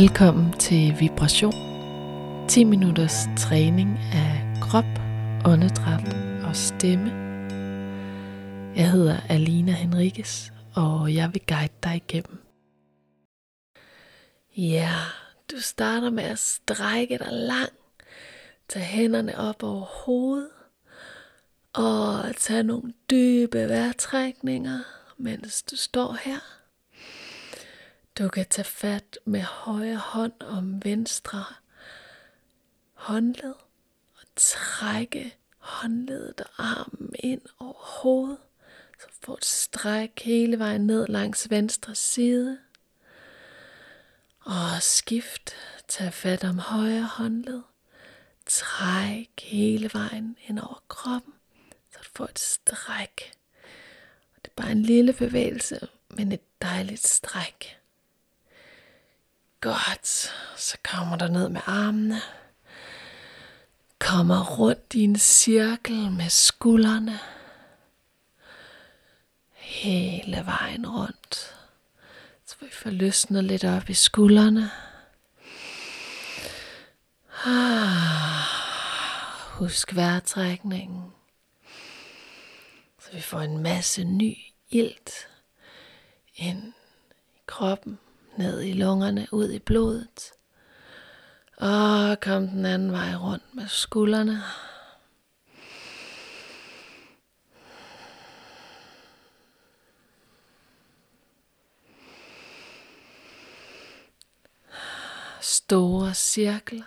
Velkommen 0.00 0.52
til 0.52 0.94
Vibration. 1.00 1.52
10 2.48 2.64
minutters 2.64 3.12
træning 3.38 3.98
af 3.98 4.58
krop, 4.60 4.84
åndedræt 5.44 6.14
og 6.44 6.56
stemme. 6.56 7.10
Jeg 8.76 8.90
hedder 8.90 9.20
Alina 9.28 9.72
Henriques, 9.72 10.52
og 10.74 11.14
jeg 11.14 11.30
vil 11.32 11.42
guide 11.46 11.72
dig 11.82 11.96
igennem. 11.96 12.38
Ja, 14.56 14.90
du 15.50 15.60
starter 15.60 16.10
med 16.10 16.24
at 16.24 16.38
strække 16.38 17.18
dig 17.18 17.32
lang. 17.32 17.72
Tag 18.68 18.82
hænderne 18.82 19.38
op 19.38 19.62
over 19.62 19.84
hovedet. 19.84 20.50
Og 21.72 22.36
tag 22.36 22.62
nogle 22.62 22.92
dybe 23.10 23.68
vejrtrækninger, 23.68 24.78
mens 25.18 25.62
du 25.62 25.76
står 25.76 26.16
her. 26.24 26.63
Du 28.18 28.28
kan 28.28 28.46
tage 28.50 28.64
fat 28.64 29.18
med 29.24 29.40
højre 29.40 29.96
hånd 29.96 30.32
om 30.40 30.84
venstre 30.84 31.44
håndled 32.92 33.54
og 34.14 34.22
trække 34.36 35.36
håndledet 35.58 36.40
og 36.40 36.48
armen 36.58 37.14
ind 37.18 37.40
over 37.58 38.00
hovedet. 38.02 38.38
Så 39.00 39.06
får 39.22 39.36
et 39.36 39.44
stræk 39.44 40.22
hele 40.24 40.58
vejen 40.58 40.86
ned 40.86 41.06
langs 41.06 41.50
venstre 41.50 41.94
side. 41.94 42.58
Og 44.40 44.82
skift. 44.82 45.54
Tag 45.88 46.12
fat 46.14 46.44
om 46.44 46.58
højre 46.58 47.04
håndled. 47.04 47.62
Træk 48.46 49.30
hele 49.42 49.90
vejen 49.92 50.36
ind 50.48 50.58
over 50.58 50.82
kroppen, 50.88 51.34
så 51.92 51.98
du 51.98 52.08
får 52.14 52.24
et 52.24 52.38
stræk. 52.38 53.32
Det 54.42 54.50
er 54.50 54.62
bare 54.62 54.72
en 54.72 54.82
lille 54.82 55.12
bevægelse, 55.12 55.88
men 56.10 56.32
et 56.32 56.62
dejligt 56.62 57.06
stræk. 57.06 57.83
Godt. 59.64 60.32
Så 60.56 60.76
kommer 60.82 61.16
der 61.16 61.28
ned 61.28 61.48
med 61.48 61.60
armene. 61.66 62.20
Kommer 63.98 64.58
rundt 64.58 64.94
i 64.94 65.00
en 65.00 65.18
cirkel 65.18 66.12
med 66.12 66.28
skuldrene. 66.28 67.18
Hele 69.52 70.42
vejen 70.46 70.86
rundt. 70.86 71.54
Så 72.46 72.56
vi 72.60 72.70
får 72.72 72.90
løsnet 72.90 73.44
lidt 73.44 73.64
op 73.64 73.90
i 73.90 73.94
skuldrene. 73.94 74.70
Ah, 77.44 78.44
husk 79.50 79.94
vejrtrækningen. 79.94 81.12
Så 83.00 83.12
vi 83.12 83.20
får 83.20 83.40
en 83.40 83.58
masse 83.58 84.04
ny 84.04 84.36
ilt 84.70 85.28
ind 86.36 86.72
i 87.34 87.40
kroppen 87.46 87.98
ned 88.38 88.62
i 88.62 88.72
lungerne, 88.72 89.26
ud 89.32 89.50
i 89.50 89.58
blodet. 89.58 90.32
Og 91.56 92.20
kom 92.20 92.48
den 92.48 92.66
anden 92.66 92.92
vej 92.92 93.14
rundt 93.14 93.54
med 93.54 93.68
skuldrene. 93.68 94.42
Store 105.40 106.14
cirkler. 106.14 106.84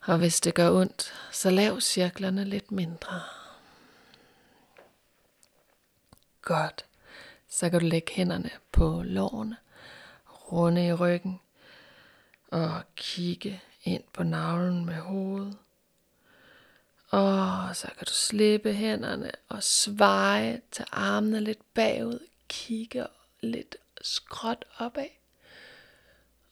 Og 0.00 0.18
hvis 0.18 0.40
det 0.40 0.54
gør 0.54 0.70
ondt, 0.70 1.14
så 1.32 1.50
lav 1.50 1.80
cirklerne 1.80 2.44
lidt 2.44 2.72
mindre. 2.72 3.22
Godt. 6.42 6.84
Så 7.48 7.70
kan 7.70 7.80
du 7.80 7.86
lægge 7.86 8.12
hænderne 8.12 8.50
på 8.72 9.02
lårene 9.04 9.56
runde 10.52 10.86
i 10.86 10.92
ryggen 10.92 11.40
og 12.48 12.82
kigge 12.96 13.60
ind 13.84 14.02
på 14.12 14.22
navlen 14.22 14.84
med 14.84 14.94
hovedet. 14.94 15.56
Og 17.10 17.76
så 17.76 17.86
kan 17.98 18.06
du 18.06 18.12
slippe 18.12 18.72
hænderne 18.72 19.30
og 19.48 19.62
sveje, 19.62 20.60
tage 20.70 20.86
armene 20.92 21.40
lidt 21.40 21.74
bagud, 21.74 22.18
kigge 22.48 23.06
lidt 23.40 23.76
skråt 24.00 24.64
opad. 24.78 25.08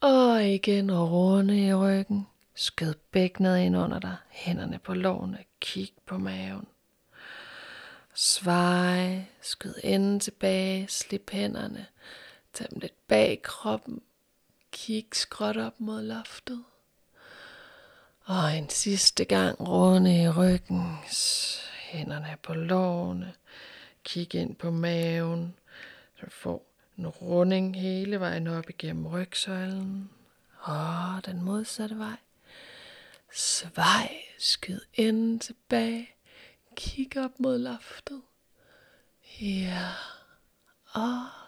Og 0.00 0.44
igen 0.44 0.92
runde 0.92 1.66
i 1.66 1.74
ryggen. 1.74 2.26
Skød 2.54 2.94
bækkenet 2.94 3.58
ind 3.58 3.76
under 3.76 3.98
dig, 3.98 4.16
hænderne 4.30 4.78
på 4.78 4.94
lårene, 4.94 5.44
kig 5.60 5.92
på 6.06 6.18
maven. 6.18 6.66
Svej, 8.14 9.24
skyd 9.42 9.74
enden 9.84 10.20
tilbage, 10.20 10.88
slip 10.88 11.30
hænderne, 11.30 11.86
Tag 12.54 12.70
dem 12.70 12.78
lidt 12.78 13.06
bag 13.08 13.42
kroppen. 13.42 14.02
Kig 14.72 15.06
skråt 15.12 15.56
op 15.56 15.80
mod 15.80 16.02
loftet. 16.02 16.64
Og 18.24 18.56
en 18.56 18.68
sidste 18.68 19.24
gang 19.24 19.68
runde 19.68 20.22
i 20.22 20.28
ryggen. 20.28 20.96
Hænderne 21.72 22.36
på 22.42 22.54
lårene. 22.54 23.34
Kig 24.04 24.34
ind 24.34 24.56
på 24.56 24.70
maven. 24.70 25.54
Så 26.16 26.26
du 26.26 26.30
får 26.30 26.66
en 26.98 27.06
runding 27.06 27.80
hele 27.80 28.20
vejen 28.20 28.46
op 28.46 28.70
igennem 28.70 29.06
rygsøjlen. 29.06 30.10
Og 30.60 31.20
den 31.24 31.42
modsatte 31.42 31.98
vej. 31.98 32.16
Svej, 33.32 34.10
skyd 34.38 34.80
ind 34.94 35.40
tilbage. 35.40 36.10
Kig 36.76 37.24
op 37.24 37.40
mod 37.40 37.58
loftet. 37.58 38.22
Ja. 39.40 39.88
Og 40.92 41.43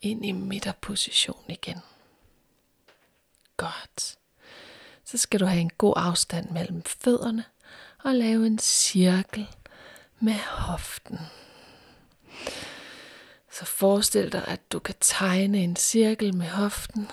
ind 0.00 0.26
i 0.26 0.32
midterposition 0.32 1.44
igen. 1.48 1.78
Godt. 3.56 4.18
Så 5.04 5.18
skal 5.18 5.40
du 5.40 5.44
have 5.44 5.60
en 5.60 5.70
god 5.78 5.94
afstand 5.96 6.50
mellem 6.50 6.82
fødderne 6.82 7.44
og 8.04 8.14
lave 8.14 8.46
en 8.46 8.58
cirkel 8.58 9.46
med 10.20 10.38
hoften. 10.48 11.18
Så 13.52 13.64
forestil 13.64 14.32
dig, 14.32 14.44
at 14.46 14.72
du 14.72 14.78
kan 14.78 14.94
tegne 15.00 15.58
en 15.58 15.76
cirkel 15.76 16.34
med 16.34 16.46
hoften, 16.46 17.10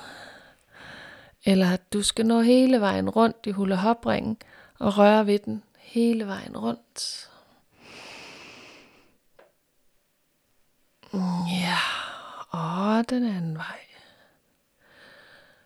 eller 1.46 1.72
at 1.72 1.94
du 1.94 2.04
skal 2.04 2.26
nå 2.26 2.42
hele 2.42 2.82
vejen 2.82 3.10
rundt 3.10 3.38
i 3.46 3.52
hula 3.52 3.76
hopringen 3.76 4.38
og 4.80 4.98
røre 4.98 5.28
ved 5.28 5.40
den 5.40 5.64
hele 5.78 6.28
vejen 6.28 6.58
rundt. 6.58 7.30
Mm, 11.12 11.46
ja 11.46 11.93
og 12.54 13.10
den 13.10 13.26
anden 13.26 13.58
vej. 13.58 13.80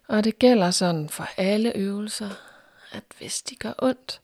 Og 0.08 0.24
det 0.24 0.40
gælder 0.40 0.72
sådan 0.72 1.10
for 1.10 1.28
alle 1.38 1.78
øvelser, 1.78 2.30
at 2.92 3.04
hvis 3.18 3.42
de 3.42 3.56
gør 3.56 3.74
ondt, 3.78 4.22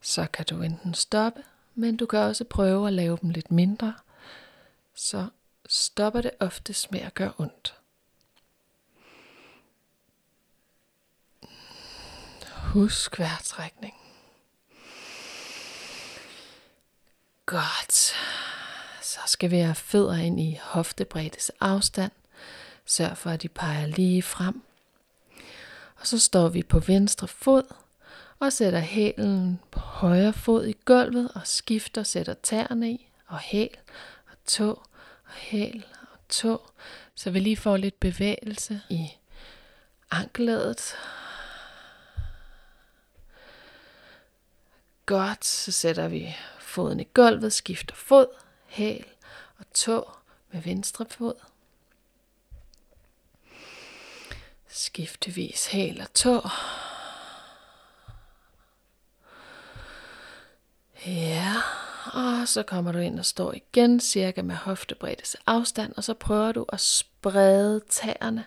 så 0.00 0.26
kan 0.32 0.44
du 0.44 0.62
enten 0.62 0.94
stoppe, 0.94 1.42
men 1.74 1.96
du 1.96 2.06
kan 2.06 2.18
også 2.18 2.44
prøve 2.44 2.86
at 2.86 2.92
lave 2.92 3.18
dem 3.22 3.30
lidt 3.30 3.50
mindre, 3.50 3.94
så 4.94 5.28
stopper 5.68 6.20
det 6.20 6.30
oftest 6.40 6.92
med 6.92 7.00
at 7.00 7.14
gøre 7.14 7.32
ondt. 7.38 7.74
Husk 12.72 13.18
vejrtrækning. 13.18 13.94
Godt. 17.46 18.14
Så 19.06 19.20
skal 19.26 19.50
vi 19.50 19.58
have 19.58 19.74
fødder 19.74 20.16
ind 20.16 20.40
i 20.40 20.58
hoftebreddes 20.62 21.50
afstand. 21.60 22.12
Sørg 22.84 23.16
for, 23.16 23.30
at 23.30 23.42
de 23.42 23.48
peger 23.48 23.86
lige 23.86 24.22
frem. 24.22 24.62
Og 25.96 26.06
så 26.06 26.18
står 26.18 26.48
vi 26.48 26.62
på 26.62 26.78
venstre 26.78 27.28
fod 27.28 27.74
og 28.38 28.52
sætter 28.52 28.78
hælen 28.78 29.60
på 29.70 29.80
højre 29.80 30.32
fod 30.32 30.66
i 30.66 30.76
gulvet 30.84 31.30
og 31.34 31.40
skifter, 31.44 32.02
sætter 32.02 32.34
tæerne 32.34 32.90
i 32.90 33.08
og 33.26 33.38
hæl 33.38 33.76
og 34.30 34.36
tå 34.46 34.70
og 35.24 35.32
hæl 35.32 35.86
og 36.12 36.18
tå. 36.28 36.70
Så 37.14 37.30
vi 37.30 37.40
lige 37.40 37.56
får 37.56 37.76
lidt 37.76 38.00
bevægelse 38.00 38.80
i 38.90 39.08
ankelædet. 40.10 40.94
Godt, 45.06 45.44
så 45.44 45.72
sætter 45.72 46.08
vi 46.08 46.36
foden 46.58 47.00
i 47.00 47.08
gulvet, 47.14 47.52
skifter 47.52 47.94
fod, 47.94 48.26
hæl 48.76 49.04
og 49.58 49.64
tå 49.74 50.10
med 50.52 50.62
venstre 50.62 51.06
fod. 51.10 51.34
Skiftevis 54.68 55.66
hæl 55.66 56.00
og 56.00 56.14
tå. 56.14 56.48
Ja, 61.06 61.52
og 62.12 62.48
så 62.48 62.62
kommer 62.62 62.92
du 62.92 62.98
ind 62.98 63.18
og 63.18 63.24
står 63.24 63.52
igen 63.52 64.00
cirka 64.00 64.42
med 64.42 64.54
hoftebreddes 64.54 65.36
afstand, 65.46 65.92
og 65.96 66.04
så 66.04 66.14
prøver 66.14 66.52
du 66.52 66.64
at 66.68 66.80
sprede 66.80 67.80
tæerne 67.88 68.44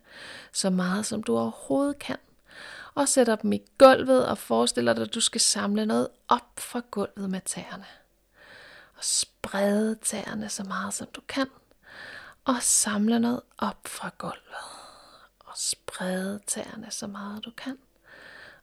så 0.54 0.70
meget 0.70 1.06
som 1.06 1.24
du 1.24 1.38
overhovedet 1.38 2.00
kan. 2.00 2.18
Og 2.96 3.08
sætter 3.08 3.36
dem 3.36 3.54
i 3.54 3.62
gulvet 3.78 4.28
og 4.28 4.38
forestiller 4.38 4.94
dig, 4.94 5.04
at 5.04 5.14
du 5.14 5.20
skal 5.20 5.42
samle 5.42 5.86
noget 5.86 6.08
op 6.28 6.60
fra 6.60 6.82
gulvet 6.92 7.30
med 7.30 7.42
tæerne 7.46 7.86
og 9.50 9.54
sprede 9.54 9.96
tæerne 9.96 10.50
så 10.50 10.64
meget 10.64 10.94
som 10.94 11.08
du 11.14 11.22
kan, 11.28 11.48
og 12.46 12.56
samle 12.64 13.20
noget 13.20 13.42
op 13.58 13.88
fra 13.88 14.12
gulvet. 14.18 14.56
og 15.46 15.58
sprede 15.58 16.40
tæerne 16.48 16.92
så 16.92 17.08
meget 17.08 17.46
du 17.46 17.52
kan. 17.58 17.78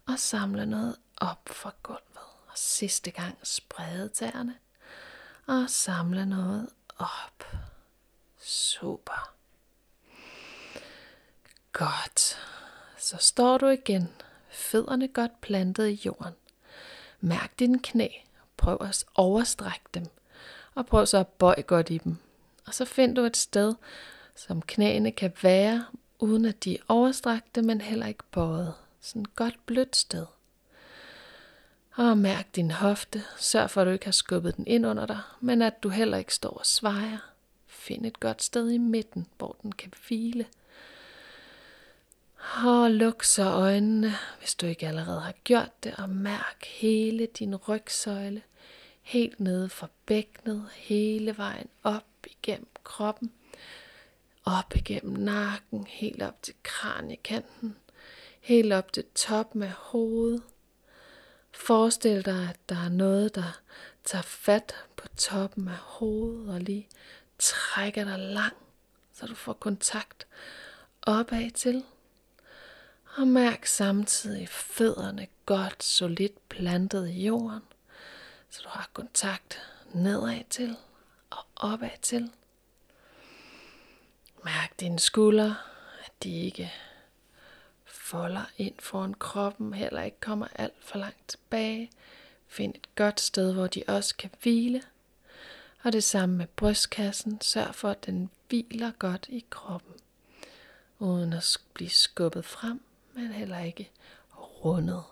Og 0.07 0.19
samle 0.19 0.67
noget 0.67 0.97
op 1.17 1.41
fra 1.47 1.73
gulvet. 1.83 2.19
Og 2.47 2.53
sidste 2.55 3.11
gang 3.11 3.39
sprede 3.43 4.09
tæerne 4.09 4.55
og 5.47 5.71
samle 5.71 6.27
noget 6.27 6.69
op. 6.99 7.45
Super. 8.39 9.35
Godt. 11.73 12.39
Så 12.99 13.17
står 13.17 13.59
du 13.59 13.67
igen, 13.67 14.09
fødderne 14.51 15.09
godt 15.09 15.41
plantet 15.41 15.89
i 15.89 16.03
jorden. 16.07 16.35
Mærk 17.21 17.59
dine 17.59 17.79
knæ. 17.83 18.09
Prøv 18.57 18.79
at 18.81 19.05
overstrække 19.15 19.85
dem. 19.95 20.07
Og 20.77 20.87
prøv 20.87 21.07
så 21.07 21.19
at 21.19 21.29
bøje 21.29 21.63
godt 21.63 21.91
i 21.91 21.99
dem. 21.99 22.17
Og 22.67 22.75
så 22.75 22.85
find 22.85 23.17
du 23.17 23.23
et 23.23 23.37
sted, 23.37 23.75
som 24.35 24.63
knæene 24.63 25.13
kan 25.13 25.33
være, 25.43 25.85
uden 26.19 26.45
at 26.45 26.65
de 26.65 26.75
er 26.75 26.83
overstrakte, 26.89 27.63
men 27.63 27.81
heller 27.81 28.07
ikke 28.07 28.25
bøjet. 28.31 28.75
Sådan 29.01 29.23
et 29.23 29.37
godt 29.37 29.67
blødt 29.67 29.97
sted. 29.97 30.27
Og 31.95 32.19
mærk 32.19 32.57
din 32.57 32.71
hofte. 32.71 33.23
Sørg 33.37 33.71
for, 33.71 33.81
at 33.81 33.87
du 33.87 33.91
ikke 33.91 34.05
har 34.05 34.13
skubbet 34.13 34.57
den 34.57 34.67
ind 34.67 34.87
under 34.87 35.07
dig, 35.07 35.21
men 35.41 35.63
at 35.63 35.83
du 35.83 35.89
heller 35.89 36.19
ikke 36.19 36.35
står 36.35 36.51
og 36.51 36.67
svejer. 36.67 37.19
Find 37.67 38.07
et 38.07 38.21
godt 38.21 38.43
sted 38.43 38.71
i 38.71 38.79
midten, 38.79 39.27
hvor 39.39 39.57
den 39.63 39.73
kan 39.73 39.93
hvile. 40.09 40.47
Og 42.65 42.91
luk 42.91 43.23
så 43.23 43.45
øjnene, 43.45 44.13
hvis 44.39 44.55
du 44.55 44.67
ikke 44.67 44.89
allerede 44.89 45.21
har 45.21 45.35
gjort 45.45 45.85
det, 45.85 45.95
og 45.99 46.11
mærk 46.11 46.65
hele 46.67 47.27
din 47.39 47.57
rygsøjle, 47.57 48.43
helt 49.07 49.41
nede 49.41 49.69
fra 49.69 49.89
bækkenet, 50.07 50.69
hele 50.73 51.37
vejen 51.37 51.69
op 51.83 52.05
igennem 52.27 52.69
kroppen, 52.85 53.33
op 54.45 54.75
igennem 54.77 55.13
nakken, 55.13 55.87
helt 55.87 56.23
op 56.23 56.43
til 56.43 56.55
kraniekanten, 56.63 57.77
helt 58.41 58.73
op 58.73 58.93
til 58.93 59.05
toppen 59.15 59.63
af 59.63 59.71
hovedet. 59.71 60.43
Forestil 61.53 62.25
dig, 62.25 62.49
at 62.49 62.59
der 62.69 62.77
er 62.77 62.89
noget, 62.89 63.35
der 63.35 63.61
tager 64.05 64.23
fat 64.23 64.75
på 64.97 65.09
toppen 65.17 65.69
af 65.69 65.77
hovedet 65.77 66.55
og 66.55 66.61
lige 66.61 66.89
trækker 67.39 68.05
dig 68.05 68.19
lang, 68.19 68.57
så 69.13 69.27
du 69.27 69.35
får 69.35 69.53
kontakt 69.53 70.27
opad 71.03 71.51
til. 71.51 71.85
Og 73.17 73.29
mærk 73.29 73.67
samtidig 73.67 74.49
fødderne 74.49 75.27
godt 75.47 75.83
solidt 75.83 76.49
plantet 76.49 77.09
i 77.09 77.27
jorden, 77.27 77.63
så 78.57 78.63
du 78.63 78.69
har 78.69 78.91
kontakt 78.93 79.63
nedad 79.93 80.45
til 80.51 80.77
og 81.31 81.47
opad 81.57 81.99
til. 82.03 82.33
Mærk 84.45 84.81
dine 84.81 84.99
skuldre, 84.99 85.57
at 86.05 86.13
de 86.23 86.41
ikke 86.41 86.73
folder 87.85 88.45
ind 88.57 88.75
foran 88.79 89.15
kroppen, 89.15 89.75
heller 89.75 90.03
ikke 90.03 90.21
kommer 90.21 90.47
alt 90.55 90.85
for 90.85 90.99
langt 90.99 91.29
tilbage. 91.29 91.91
Find 92.47 92.75
et 92.75 92.95
godt 92.95 93.21
sted, 93.21 93.53
hvor 93.53 93.67
de 93.67 93.83
også 93.89 94.17
kan 94.17 94.31
hvile. 94.43 94.83
Og 95.83 95.93
det 95.93 96.05
samme 96.05 96.37
med 96.37 96.47
brystkassen. 96.47 97.41
Sørg 97.41 97.75
for, 97.75 97.91
at 97.91 98.07
den 98.07 98.31
hviler 98.49 98.91
godt 98.99 99.27
i 99.29 99.45
kroppen, 99.51 99.95
uden 100.99 101.33
at 101.33 101.59
blive 101.75 101.91
skubbet 101.91 102.45
frem, 102.45 102.81
men 103.13 103.33
heller 103.33 103.59
ikke 103.59 103.91
rundet. 104.65 105.03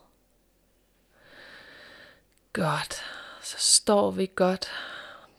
Godt. 2.52 3.02
Så 3.44 3.56
står 3.58 4.10
vi 4.10 4.30
godt 4.34 4.70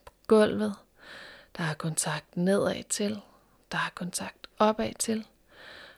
på 0.06 0.14
gulvet. 0.28 0.76
Der 1.58 1.64
er 1.64 1.74
kontakt 1.74 2.38
nedad 2.38 2.84
til. 2.84 3.22
Der 3.72 3.78
er 3.78 3.92
kontakt 3.96 4.48
opad 4.60 4.94
til 5.00 5.26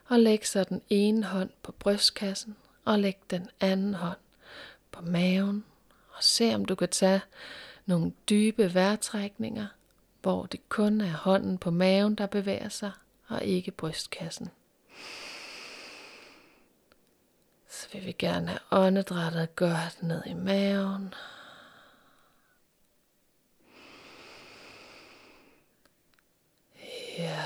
og 0.07 0.19
læg 0.19 0.47
så 0.47 0.63
den 0.63 0.81
ene 0.89 1.23
hånd 1.23 1.49
på 1.63 1.71
brystkassen, 1.71 2.55
og 2.85 2.99
læg 2.99 3.17
den 3.29 3.49
anden 3.59 3.93
hånd 3.93 4.17
på 4.91 5.01
maven, 5.01 5.65
og 6.09 6.23
se 6.23 6.55
om 6.55 6.65
du 6.65 6.75
kan 6.75 6.89
tage 6.89 7.21
nogle 7.85 8.11
dybe 8.29 8.73
vejrtrækninger, 8.73 9.67
hvor 10.21 10.45
det 10.45 10.69
kun 10.69 11.01
er 11.01 11.13
hånden 11.13 11.57
på 11.57 11.71
maven, 11.71 12.15
der 12.15 12.25
bevæger 12.25 12.69
sig, 12.69 12.91
og 13.27 13.43
ikke 13.43 13.71
brystkassen. 13.71 14.49
Så 17.69 17.87
vil 17.93 18.05
vi 18.05 18.11
gerne 18.11 18.47
have 18.47 18.59
åndedrættet 18.71 19.55
godt 19.55 20.03
ned 20.03 20.21
i 20.25 20.33
maven. 20.33 21.13
Ja. 27.17 27.43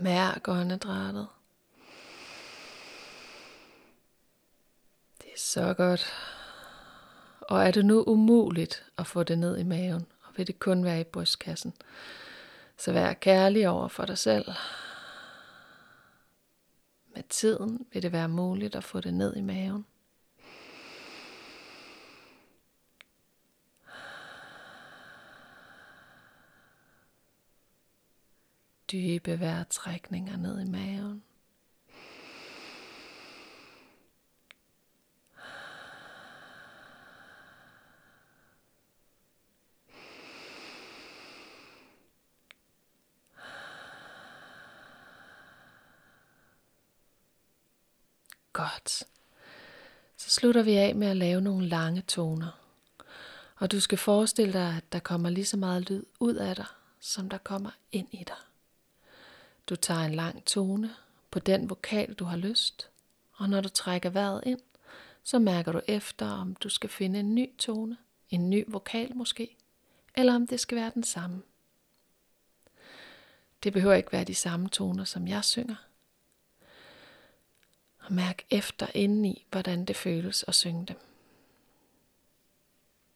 Mærk 0.00 0.48
åndedrættet. 0.48 1.28
Det 5.18 5.28
er 5.34 5.38
så 5.38 5.74
godt. 5.74 6.12
Og 7.40 7.66
er 7.66 7.70
det 7.70 7.84
nu 7.84 8.02
umuligt 8.06 8.84
at 8.98 9.06
få 9.06 9.22
det 9.22 9.38
ned 9.38 9.58
i 9.58 9.62
maven, 9.62 10.06
og 10.22 10.32
vil 10.36 10.46
det 10.46 10.58
kun 10.58 10.84
være 10.84 11.00
i 11.00 11.04
brystkassen, 11.04 11.74
så 12.76 12.92
vær 12.92 13.12
kærlig 13.12 13.68
over 13.68 13.88
for 13.88 14.04
dig 14.04 14.18
selv. 14.18 14.52
Med 17.14 17.22
tiden 17.28 17.86
vil 17.92 18.02
det 18.02 18.12
være 18.12 18.28
muligt 18.28 18.74
at 18.74 18.84
få 18.84 19.00
det 19.00 19.14
ned 19.14 19.36
i 19.36 19.40
maven. 19.40 19.86
Dybe 28.92 29.40
vejrtrækninger 29.40 30.36
ned 30.36 30.60
i 30.60 30.64
maven. 30.64 31.22
Godt. 48.52 49.02
Så 50.16 50.30
slutter 50.30 50.62
vi 50.62 50.76
af 50.76 50.94
med 50.94 51.06
at 51.06 51.16
lave 51.16 51.40
nogle 51.40 51.68
lange 51.68 52.02
toner. 52.02 52.60
Og 53.56 53.72
du 53.72 53.80
skal 53.80 53.98
forestille 53.98 54.52
dig, 54.52 54.76
at 54.76 54.92
der 54.92 54.98
kommer 54.98 55.30
lige 55.30 55.44
så 55.44 55.56
meget 55.56 55.90
lyd 55.90 56.04
ud 56.20 56.34
af 56.34 56.56
dig, 56.56 56.66
som 57.00 57.28
der 57.28 57.38
kommer 57.38 57.70
ind 57.92 58.08
i 58.12 58.24
dig. 58.26 58.36
Du 59.68 59.76
tager 59.76 60.00
en 60.00 60.14
lang 60.14 60.44
tone 60.44 60.94
på 61.30 61.38
den 61.38 61.70
vokal, 61.70 62.14
du 62.14 62.24
har 62.24 62.36
lyst, 62.36 62.90
og 63.32 63.48
når 63.48 63.60
du 63.60 63.68
trækker 63.68 64.10
vejret 64.10 64.42
ind, 64.46 64.60
så 65.22 65.38
mærker 65.38 65.72
du 65.72 65.80
efter, 65.88 66.26
om 66.26 66.54
du 66.54 66.68
skal 66.68 66.90
finde 66.90 67.20
en 67.20 67.34
ny 67.34 67.56
tone, 67.58 67.96
en 68.30 68.50
ny 68.50 68.64
vokal 68.68 69.16
måske, 69.16 69.56
eller 70.14 70.34
om 70.34 70.46
det 70.46 70.60
skal 70.60 70.76
være 70.76 70.92
den 70.94 71.04
samme. 71.04 71.42
Det 73.62 73.72
behøver 73.72 73.94
ikke 73.94 74.12
være 74.12 74.24
de 74.24 74.34
samme 74.34 74.68
toner, 74.68 75.04
som 75.04 75.28
jeg 75.28 75.44
synger. 75.44 75.76
Og 77.98 78.12
mærk 78.12 78.42
efter 78.50 78.86
indeni, 78.94 79.46
hvordan 79.50 79.84
det 79.84 79.96
føles 79.96 80.44
at 80.48 80.54
synge 80.54 80.86
dem. 80.86 80.96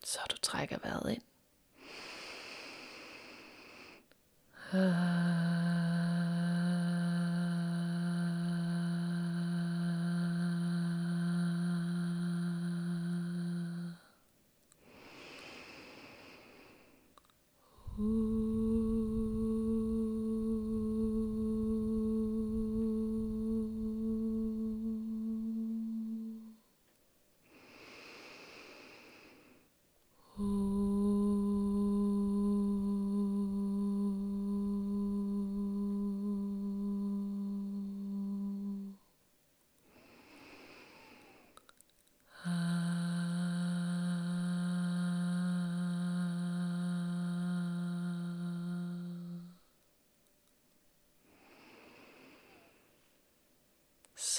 Så 0.04 0.18
du 0.30 0.36
trækker 0.36 0.78
vejret 0.82 1.12
ind. 1.12 1.22
Uh. 4.72 5.49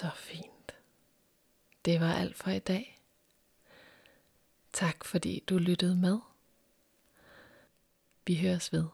Så 0.01 0.09
fint. 0.15 0.75
Det 1.85 1.99
var 2.01 2.13
alt 2.13 2.35
for 2.35 2.51
i 2.51 2.59
dag. 2.59 3.01
Tak 4.73 5.05
fordi 5.05 5.43
du 5.49 5.57
lyttede 5.57 5.95
med. 5.95 6.19
Vi 8.25 8.35
høres 8.35 8.73
ved. 8.73 8.85